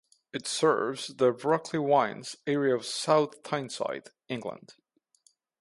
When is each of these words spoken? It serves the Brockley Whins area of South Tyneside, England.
It 0.33 0.47
serves 0.47 1.17
the 1.17 1.31
Brockley 1.31 1.77
Whins 1.77 2.35
area 2.47 2.75
of 2.75 2.87
South 2.87 3.43
Tyneside, 3.43 4.09
England. 4.29 4.73